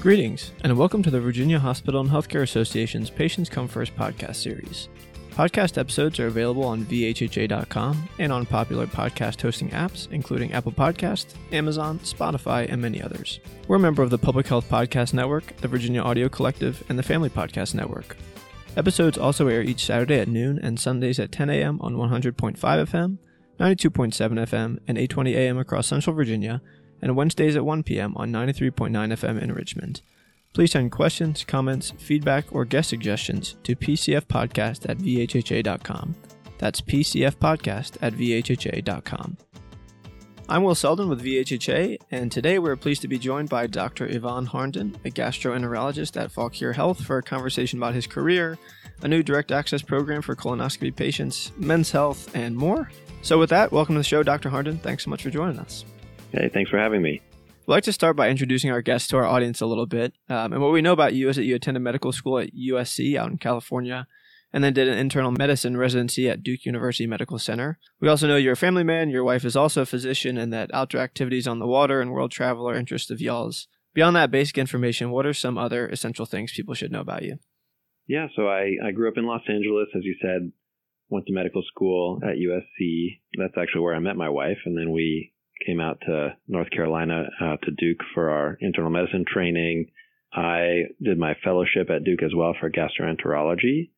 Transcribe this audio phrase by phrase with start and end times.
[0.00, 4.88] Greetings, and welcome to the Virginia Hospital and Healthcare Association's Patients Come First podcast series.
[5.32, 11.34] Podcast episodes are available on VHHA.com and on popular podcast hosting apps, including Apple Podcast,
[11.52, 13.40] Amazon, Spotify, and many others.
[13.68, 17.02] We're a member of the Public Health Podcast Network, the Virginia Audio Collective, and the
[17.02, 18.16] Family Podcast Network.
[18.78, 21.78] Episodes also air each Saturday at noon and Sundays at 10 a.m.
[21.82, 23.18] on 100.5 FM,
[23.58, 25.58] 92.7 FM, and 820 a.m.
[25.58, 26.62] across Central Virginia,
[27.02, 28.14] and Wednesdays at 1 p.m.
[28.16, 30.02] on 93.9 FM in Richmond.
[30.52, 36.14] Please send questions, comments, feedback, or guest suggestions to pcfpodcast at vhha.com.
[36.58, 39.36] That's pcfpodcast at vhha.com.
[40.50, 44.06] I'm Will Selden with VHHA, and today we're pleased to be joined by Dr.
[44.06, 48.58] Ivan Harnden, a gastroenterologist at Fauquier Health, for a conversation about his career,
[49.02, 52.90] a new direct access program for colonoscopy patients, men's health, and more.
[53.22, 54.50] So, with that, welcome to the show, Dr.
[54.50, 54.80] Harnden.
[54.80, 55.84] Thanks so much for joining us.
[56.32, 57.20] Hey, thanks for having me.
[57.42, 60.12] I'd like to start by introducing our guest to our audience a little bit.
[60.28, 63.16] Um, and what we know about you is that you attended medical school at USC
[63.16, 64.06] out in California
[64.52, 67.78] and then did an internal medicine residency at Duke University Medical Center.
[68.00, 70.70] We also know you're a family man, your wife is also a physician, and that
[70.74, 73.68] outdoor activities on the water and world travel are interests of y'all's.
[73.94, 77.38] Beyond that basic information, what are some other essential things people should know about you?
[78.06, 80.50] Yeah, so I, I grew up in Los Angeles, as you said,
[81.08, 83.20] went to medical school at USC.
[83.36, 85.29] That's actually where I met my wife, and then we
[85.64, 89.90] came out to North Carolina uh, to Duke for our internal medicine training.
[90.32, 93.90] I did my fellowship at Duke as well for gastroenterology,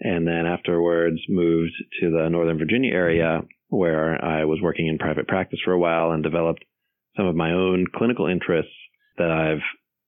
[0.00, 5.26] and then afterwards moved to the Northern Virginia area where I was working in private
[5.26, 6.64] practice for a while and developed
[7.16, 8.72] some of my own clinical interests
[9.18, 9.62] that I've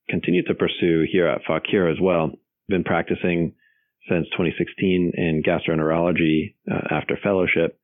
[0.08, 2.30] continued to pursue here at Fauquier as well.
[2.68, 3.54] Been practicing
[4.08, 7.78] since 2016 in gastroenterology uh, after fellowship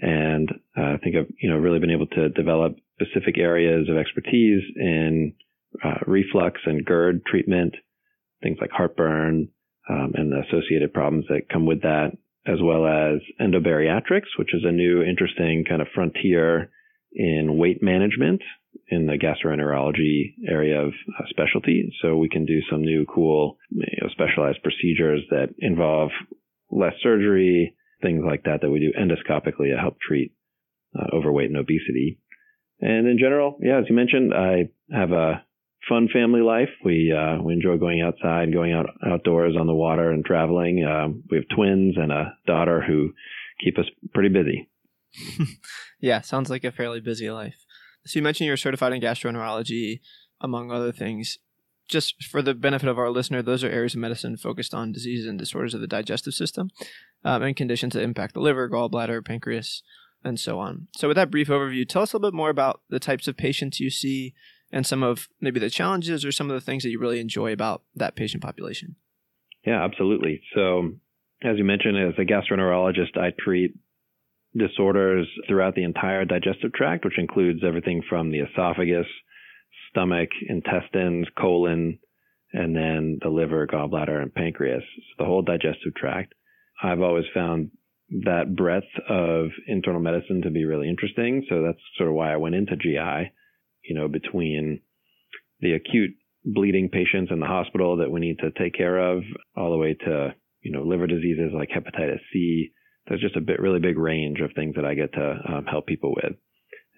[0.00, 3.96] and uh, I think I've you know really been able to develop specific areas of
[3.96, 5.34] expertise in
[5.84, 7.74] uh, reflux and GERD treatment,
[8.42, 9.48] things like heartburn
[9.88, 12.12] um, and the associated problems that come with that,
[12.46, 16.70] as well as endobariatrics, which is a new interesting kind of frontier
[17.12, 18.40] in weight management
[18.88, 21.92] in the gastroenterology area of uh, specialty.
[22.02, 26.10] So we can do some new cool you know, specialized procedures that involve
[26.70, 30.32] less surgery, things like that that we do endoscopically to help treat
[30.98, 32.18] uh, overweight and obesity.
[32.80, 35.44] And in general, yeah, as you mentioned, I have a
[35.88, 36.70] fun family life.
[36.84, 40.84] We uh, we enjoy going outside, going out outdoors on the water and traveling.
[40.84, 43.12] Um, we have twins and a daughter who
[43.62, 44.68] keep us pretty busy.
[46.00, 47.64] yeah, sounds like a fairly busy life.
[48.06, 50.00] So you mentioned you're certified in gastroenterology,
[50.40, 51.38] among other things
[51.90, 55.26] just for the benefit of our listener, those are areas of medicine focused on diseases
[55.26, 56.70] and disorders of the digestive system
[57.24, 59.82] um, and conditions that impact the liver, gallbladder, pancreas,
[60.22, 60.88] and so on.
[60.96, 63.36] So, with that brief overview, tell us a little bit more about the types of
[63.36, 64.34] patients you see
[64.72, 67.52] and some of maybe the challenges or some of the things that you really enjoy
[67.52, 68.96] about that patient population.
[69.66, 70.42] Yeah, absolutely.
[70.54, 70.92] So,
[71.42, 73.74] as you mentioned, as a gastroenterologist, I treat
[74.56, 79.06] disorders throughout the entire digestive tract, which includes everything from the esophagus
[79.90, 81.98] stomach, intestines, colon,
[82.52, 84.82] and then the liver, gallbladder, and pancreas.
[84.96, 86.34] So the whole digestive tract.
[86.82, 87.70] I've always found
[88.24, 91.44] that breadth of internal medicine to be really interesting.
[91.48, 93.32] So that's sort of why I went into GI,
[93.84, 94.80] you know, between
[95.60, 96.10] the acute
[96.44, 99.22] bleeding patients in the hospital that we need to take care of
[99.56, 102.72] all the way to, you know, liver diseases like hepatitis C.
[103.06, 105.86] There's just a bit, really big range of things that I get to um, help
[105.86, 106.34] people with.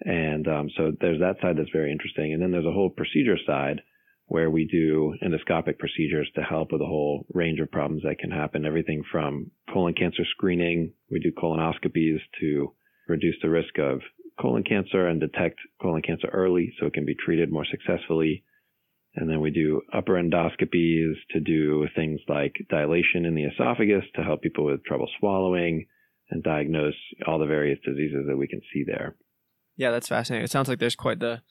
[0.01, 2.33] And um, so there's that side that's very interesting.
[2.33, 3.81] And then there's a whole procedure side
[4.25, 8.31] where we do endoscopic procedures to help with a whole range of problems that can
[8.31, 8.65] happen.
[8.65, 12.73] Everything from colon cancer screening, we do colonoscopies to
[13.07, 13.99] reduce the risk of
[14.39, 18.43] colon cancer and detect colon cancer early so it can be treated more successfully.
[19.15, 24.23] And then we do upper endoscopies to do things like dilation in the esophagus to
[24.23, 25.85] help people with trouble swallowing
[26.31, 26.95] and diagnose
[27.27, 29.15] all the various diseases that we can see there.
[29.75, 30.45] Yeah, that's fascinating.
[30.45, 31.41] It sounds like there's quite the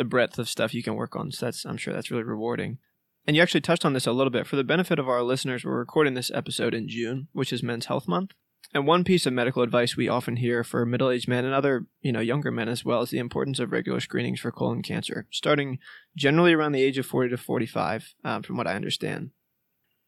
[0.00, 1.30] the breadth of stuff you can work on.
[1.30, 2.78] So that's I'm sure that's really rewarding.
[3.26, 4.46] And you actually touched on this a little bit.
[4.46, 7.84] For the benefit of our listeners, we're recording this episode in June, which is Men's
[7.84, 8.30] Health Month.
[8.72, 12.12] And one piece of medical advice we often hear for middle-aged men and other, you
[12.12, 15.78] know, younger men as well is the importance of regular screenings for colon cancer, starting
[16.16, 19.32] generally around the age of 40 to 45, um, from what I understand.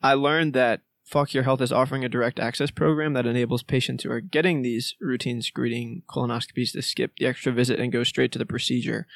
[0.01, 4.11] I learned that Fauquier Health is offering a direct access program that enables patients who
[4.11, 8.39] are getting these routine screening colonoscopies to skip the extra visit and go straight to
[8.39, 9.07] the procedure.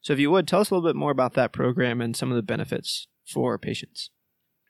[0.00, 2.30] So, if you would, tell us a little bit more about that program and some
[2.30, 4.10] of the benefits for patients.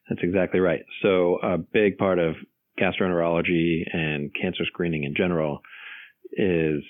[0.09, 0.83] That's exactly right.
[1.03, 2.37] So, a big part of
[2.81, 5.61] gastroenterology and cancer screening in general
[6.33, 6.83] is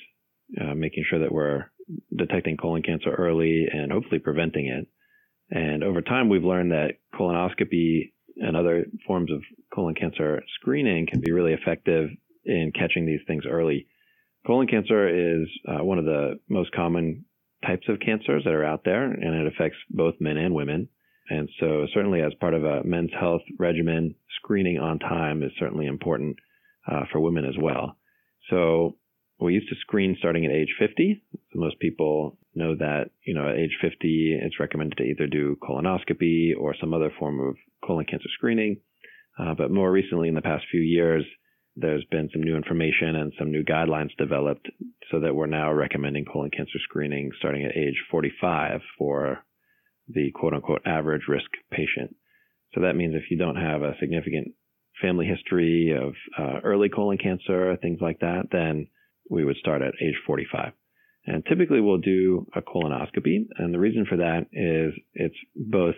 [0.61, 1.71] uh, making sure that we're
[2.17, 4.87] detecting colon cancer early and hopefully preventing it.
[5.51, 9.43] And over time, we've learned that colonoscopy and other forms of
[9.73, 12.11] colon cancer screening can be really effective
[12.45, 13.87] in catching these things early.
[14.47, 17.25] Colon cancer is uh, one of the most common
[17.65, 20.89] types of cancers that are out there, and it affects both men and women.
[21.29, 25.87] And so, certainly, as part of a men's health regimen, screening on time is certainly
[25.87, 26.37] important
[26.91, 27.97] uh, for women as well.
[28.51, 28.97] So,
[29.39, 31.23] we used to screen starting at age 50.
[31.53, 35.57] So most people know that, you know, at age 50, it's recommended to either do
[35.63, 38.79] colonoscopy or some other form of colon cancer screening.
[39.39, 41.25] Uh, but more recently, in the past few years,
[41.77, 44.69] there's been some new information and some new guidelines developed
[45.11, 49.45] so that we're now recommending colon cancer screening starting at age 45 for
[50.09, 52.17] the quote unquote average risk patient.
[52.75, 54.49] So that means if you don't have a significant
[55.03, 58.87] family history of uh, early colon cancer, things like that, then
[59.31, 60.73] we would start at age 45.
[61.27, 63.47] And typically we'll do a colonoscopy.
[63.59, 65.97] And the reason for that is it's both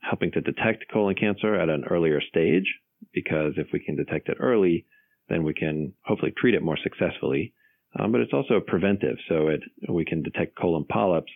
[0.00, 2.66] helping to detect colon cancer at an earlier stage,
[3.12, 4.86] because if we can detect it early,
[5.28, 7.52] then we can hopefully treat it more successfully.
[7.98, 9.16] Um, but it's also preventive.
[9.28, 11.32] So it, we can detect colon polyps,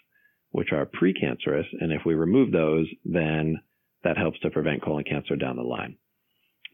[0.51, 1.67] which are precancerous.
[1.81, 3.61] And if we remove those, then
[4.05, 5.97] that helps to prevent colon cancer down the line.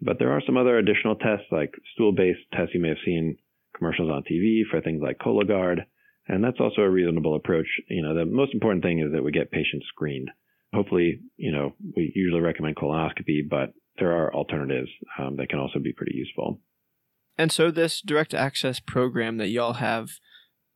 [0.01, 3.37] But there are some other additional tests like stool based tests you may have seen
[3.77, 5.85] commercials on TV for things like Cologuard.
[6.27, 7.67] And that's also a reasonable approach.
[7.89, 10.31] You know, the most important thing is that we get patients screened.
[10.75, 15.79] Hopefully, you know, we usually recommend colonoscopy, but there are alternatives um, that can also
[15.79, 16.61] be pretty useful.
[17.39, 20.11] And so, this direct access program that y'all have,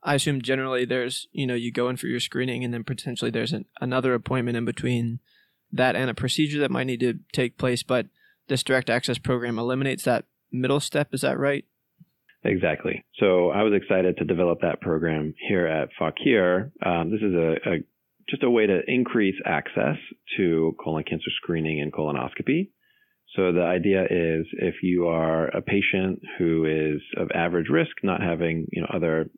[0.01, 3.29] I assume generally there's, you know, you go in for your screening and then potentially
[3.29, 5.19] there's an, another appointment in between
[5.73, 7.83] that and a procedure that might need to take place.
[7.83, 8.07] But
[8.47, 11.13] this direct access program eliminates that middle step.
[11.13, 11.65] Is that right?
[12.45, 13.05] Exactly.
[13.19, 16.71] So I was excited to develop that program here at Fauquier.
[16.85, 17.77] Um, this is a, a,
[18.29, 19.97] just a way to increase access
[20.37, 22.69] to colon cancer screening and colonoscopy.
[23.35, 28.21] So the idea is if you are a patient who is of average risk, not
[28.21, 29.29] having you know other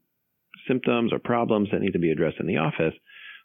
[0.67, 2.93] symptoms or problems that need to be addressed in the office,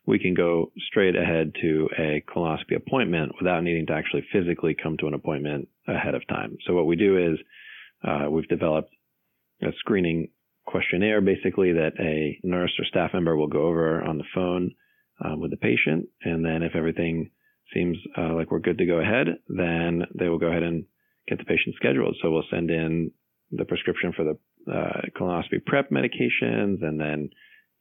[0.06, 4.96] we can go straight ahead to a colonoscopy appointment without needing to actually physically come
[4.98, 6.56] to an appointment ahead of time.
[6.66, 7.38] So what we do is
[8.02, 8.92] uh, we've developed
[9.62, 10.28] a screening
[10.66, 14.72] questionnaire basically that a nurse or staff member will go over on the phone
[15.22, 16.06] um, with the patient.
[16.22, 17.30] And then if everything
[17.74, 20.84] seems uh, like we're good to go ahead, then they will go ahead and
[21.28, 22.16] get the patient scheduled.
[22.22, 23.12] So we'll send in
[23.50, 27.30] the prescription for the uh, colonoscopy prep medications and then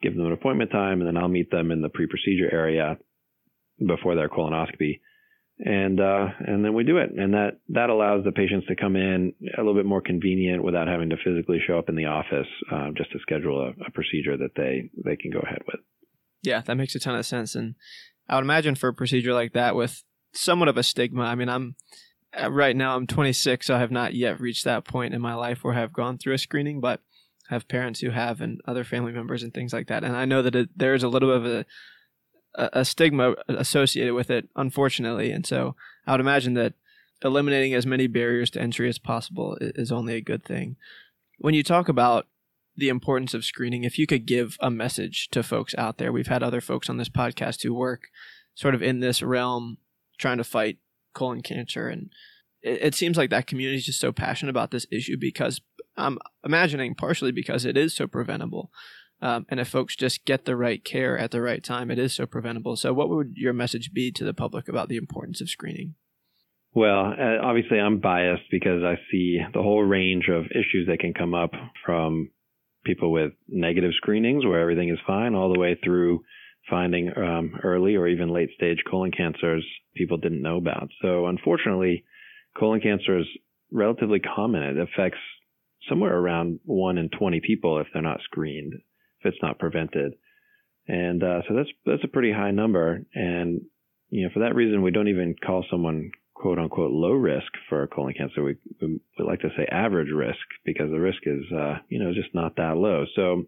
[0.01, 1.01] give them an appointment time.
[1.01, 2.97] And then I'll meet them in the pre-procedure area
[3.85, 4.99] before their colonoscopy
[5.59, 8.95] and uh, and then we do it, and that that allows the patients to come
[8.95, 12.47] in a little bit more convenient without having to physically show up in the office
[12.71, 15.81] uh, just to schedule a, a, procedure that they they can go ahead with.
[16.43, 17.75] Yeah, that makes a ton of sense, and
[18.29, 20.03] I would imagine for a procedure like that with
[20.33, 21.23] somewhat of a stigma.
[21.23, 21.75] I mean, I'm
[22.39, 25.33] uh, right now I'm 26, so I have not yet reached that point in my
[25.33, 27.01] life where I've gone through a screening, but
[27.49, 30.25] I have parents who have and other family members and things like that, and I
[30.25, 31.65] know that it, there is a little bit of a
[32.55, 35.31] a, stigma associated with it, unfortunately.
[35.31, 36.73] And so I would imagine that
[37.23, 40.75] eliminating as many barriers to entry as possible is only a good thing.
[41.37, 42.27] When you talk about
[42.79, 46.27] the importance of screening, if you could give a message to folks out there, we've
[46.27, 48.07] had other folks on this podcast who work
[48.55, 49.77] sort of in this realm
[50.17, 50.77] trying to fight
[51.13, 51.87] colon cancer.
[51.87, 52.09] And
[52.61, 55.61] it, it seems like that community is just so passionate about this issue because
[55.97, 58.71] I'm imagining partially because it is so preventable.
[59.21, 62.13] Um, and if folks just get the right care at the right time, it is
[62.13, 62.77] so preventable.
[62.77, 65.95] So, what would your message be to the public about the importance of screening?
[66.73, 71.13] Well, uh, obviously, I'm biased because I see the whole range of issues that can
[71.13, 71.51] come up
[71.85, 72.29] from
[72.85, 76.21] people with negative screenings where everything is fine, all the way through
[76.69, 80.89] finding um, early or even late stage colon cancers people didn't know about.
[81.01, 82.05] So, unfortunately,
[82.57, 83.25] colon cancer is
[83.71, 84.63] relatively common.
[84.63, 85.19] It affects
[85.87, 88.73] somewhere around 1 in 20 people if they're not screened
[89.19, 90.13] if it's not prevented.
[90.87, 93.01] And uh, so that's that's a pretty high number.
[93.13, 93.61] And
[94.09, 97.85] you know, for that reason, we don't even call someone quote unquote low risk for
[97.87, 98.43] colon cancer.
[98.43, 102.13] We, we, we like to say average risk because the risk is uh, you know
[102.13, 103.05] just not that low.
[103.15, 103.43] So,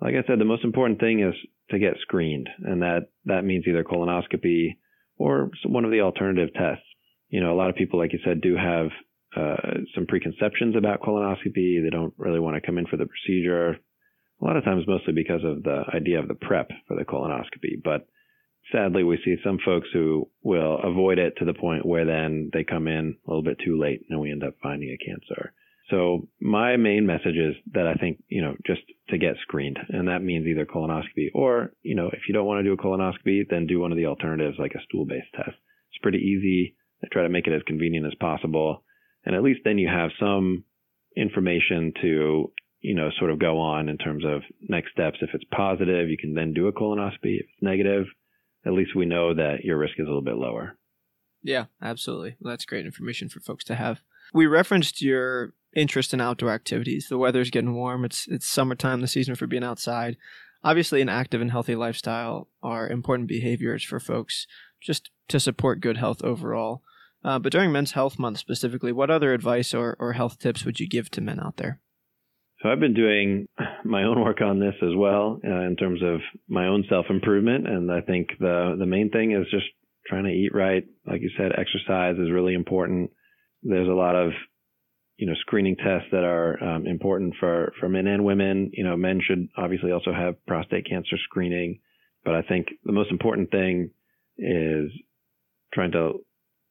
[0.00, 1.34] like I said, the most important thing is
[1.70, 4.76] to get screened, and that that means either colonoscopy
[5.18, 6.84] or one of the alternative tests.
[7.28, 8.88] You know, a lot of people, like you said, do have
[9.36, 11.82] uh, some preconceptions about colonoscopy.
[11.82, 13.78] They don't really want to come in for the procedure
[14.40, 17.80] a lot of times mostly because of the idea of the prep for the colonoscopy.
[17.82, 18.06] But
[18.72, 22.64] sadly, we see some folks who will avoid it to the point where then they
[22.64, 25.52] come in a little bit too late and we end up finding a cancer.
[25.90, 29.78] So my main message is that I think, you know, just to get screened.
[29.88, 32.76] And that means either colonoscopy or, you know, if you don't want to do a
[32.76, 35.56] colonoscopy, then do one of the alternatives like a stool based test.
[35.90, 36.76] It's pretty easy.
[37.04, 38.84] I try to make it as convenient as possible.
[39.24, 40.64] And at least then you have some
[41.16, 45.18] information to, you know, sort of go on in terms of next steps.
[45.20, 47.36] If it's positive, you can then do a colonoscopy.
[47.38, 48.06] If it's negative,
[48.64, 50.76] at least we know that your risk is a little bit lower.
[51.42, 52.36] Yeah, absolutely.
[52.40, 54.00] Well, that's great information for folks to have.
[54.32, 57.08] We referenced your interest in outdoor activities.
[57.08, 58.04] The weather's getting warm.
[58.04, 60.16] It's it's summertime, the season for being outside.
[60.64, 64.46] Obviously, an active and healthy lifestyle are important behaviors for folks
[64.80, 66.82] just to support good health overall.
[67.24, 70.80] Uh, but during Men's Health Month specifically, what other advice or, or health tips would
[70.80, 71.80] you give to men out there?
[72.62, 73.46] So I've been doing
[73.84, 77.66] my own work on this as well uh, in terms of my own self improvement,
[77.66, 79.66] and I think the the main thing is just
[80.06, 80.84] trying to eat right.
[81.06, 83.10] Like you said, exercise is really important.
[83.62, 84.30] There's a lot of
[85.16, 88.70] you know screening tests that are um, important for for men and women.
[88.72, 91.80] You know, men should obviously also have prostate cancer screening,
[92.24, 93.90] but I think the most important thing
[94.38, 94.90] is
[95.74, 96.20] trying to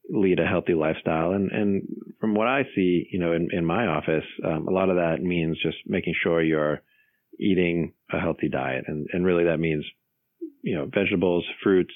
[0.10, 1.32] lead a healthy lifestyle.
[1.32, 1.84] And, and
[2.20, 5.22] from what I see, you know, in, in my office, um, a lot of that
[5.22, 6.82] means just making sure you're
[7.40, 8.86] eating a healthy diet.
[8.88, 9.86] And, and really that means,
[10.64, 11.94] you know, vegetables, fruits,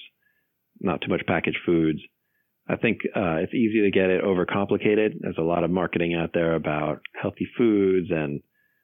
[0.79, 1.99] not too much packaged foods.
[2.67, 5.19] I think uh, it's easy to get it overcomplicated.
[5.19, 8.41] There's a lot of marketing out there about healthy foods and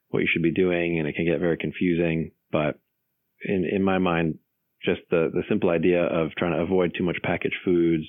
[0.08, 2.30] what you should be doing, and it can get very confusing.
[2.52, 2.78] But
[3.44, 4.38] in in my mind,
[4.84, 8.04] just the the simple idea of trying to avoid too much packaged foods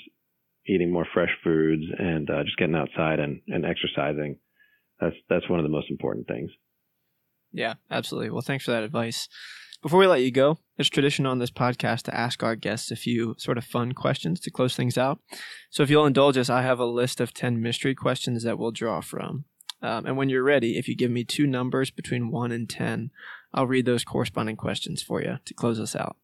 [0.68, 4.38] eating more fresh foods and uh, just getting outside and, and exercising.
[5.00, 6.50] That's that's one of the most important things.
[7.52, 8.32] Yeah, absolutely.
[8.32, 9.28] Well, thanks for that advice.
[9.82, 12.96] Before we let you go, it's tradition on this podcast to ask our guests a
[12.96, 15.20] few sort of fun questions to close things out.
[15.70, 18.72] So if you'll indulge us, I have a list of 10 mystery questions that we'll
[18.72, 19.44] draw from.
[19.82, 23.12] Um, and when you're ready, if you give me two numbers between 1 and 10,
[23.54, 26.16] I'll read those corresponding questions for you to close us out.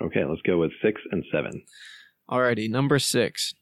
[0.00, 1.62] Okay, let's go with 6 and 7.
[2.30, 3.54] Alrighty, number 6.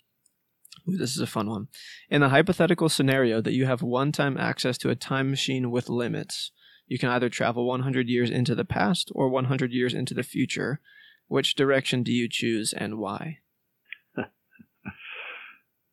[0.88, 1.69] Ooh, this is a fun one.
[2.11, 5.88] In the hypothetical scenario that you have one time access to a time machine with
[5.88, 6.53] limits,
[6.87, 10.81] you can either travel 100 years into the past or 100 years into the future.
[11.26, 13.38] Which direction do you choose and why?
[14.19, 14.21] oh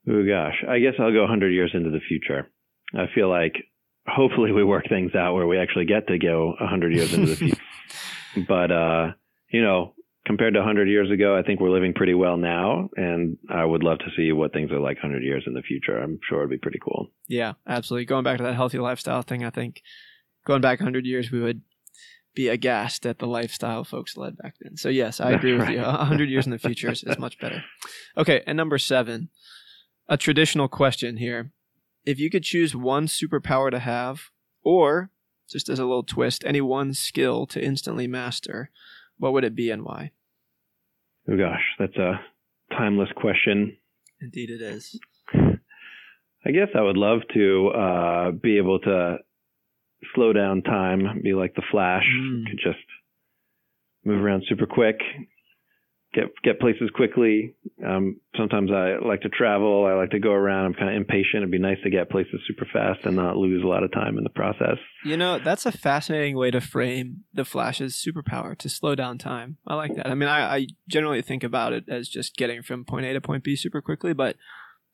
[0.05, 2.49] gosh, I guess I'll go 100 years into the future.
[2.93, 3.53] I feel like
[4.05, 7.35] hopefully we work things out where we actually get to go 100 years into the
[7.37, 7.61] future.
[8.47, 9.11] but uh,
[9.49, 9.93] you know,
[10.25, 12.89] compared to 100 years ago, I think we're living pretty well now.
[12.95, 15.97] And I would love to see what things are like 100 years in the future.
[15.97, 17.11] I'm sure it'd be pretty cool.
[17.27, 18.05] Yeah, absolutely.
[18.05, 19.81] Going back to that healthy lifestyle thing, I think
[20.45, 21.61] going back 100 years, we would
[22.33, 24.77] be aghast at the lifestyle folks led back then.
[24.77, 25.81] So, yes, I agree with you.
[25.81, 27.63] 100 years in the future is, is much better.
[28.17, 29.29] Okay, and number seven,
[30.07, 31.51] a traditional question here.
[32.05, 34.29] If you could choose one superpower to have,
[34.63, 35.11] or
[35.49, 38.69] just as a little twist, any one skill to instantly master,
[39.21, 40.11] what would it be and why?
[41.29, 42.19] Oh gosh, that's a
[42.71, 43.77] timeless question.
[44.19, 44.99] Indeed, it is.
[46.43, 49.17] I guess I would love to uh, be able to
[50.15, 52.47] slow down time, be like the Flash, mm.
[52.47, 52.83] could just
[54.03, 54.97] move around super quick,
[56.13, 57.55] get get places quickly.
[57.85, 59.85] Um, sometimes I like to travel.
[59.85, 60.65] I like to go around.
[60.65, 61.37] I'm kind of impatient.
[61.37, 64.17] It'd be nice to get places super fast and not lose a lot of time
[64.17, 64.77] in the process.
[65.05, 69.57] You know, that's a fascinating way to frame the Flash's superpower to slow down time.
[69.67, 70.07] I like that.
[70.07, 73.21] I mean, I, I generally think about it as just getting from point A to
[73.21, 74.35] point B super quickly, but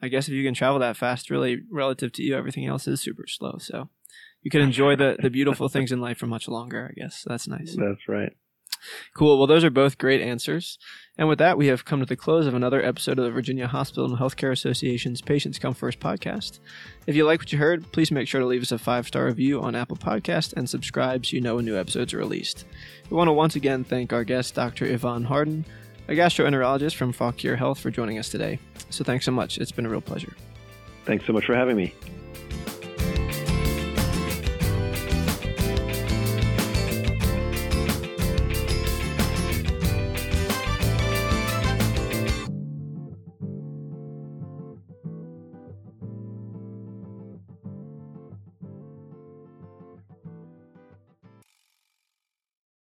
[0.02, 3.02] I guess if you can travel that fast, really relative to you, everything else is
[3.02, 3.58] super slow.
[3.60, 3.90] So
[4.44, 6.92] you can enjoy the the beautiful things in life for much longer.
[6.92, 7.76] I guess that's nice.
[7.76, 8.34] That's right.
[9.16, 9.38] Cool.
[9.38, 10.78] Well, those are both great answers.
[11.18, 13.68] And with that, we have come to the close of another episode of the Virginia
[13.68, 16.60] Hospital and Healthcare Association's Patients Come First podcast.
[17.08, 19.26] If you like what you heard, please make sure to leave us a five star
[19.26, 22.66] review on Apple Podcast and subscribe so you know when new episodes are released.
[23.10, 24.86] We want to once again thank our guest, Dr.
[24.86, 25.66] Ivan Harnden,
[26.08, 28.60] a gastroenterologist from Fauquier Health, for joining us today.
[28.90, 29.58] So thanks so much.
[29.58, 30.36] It's been a real pleasure.
[31.06, 31.94] Thanks so much for having me.